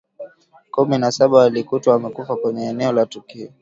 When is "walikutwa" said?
1.37-1.93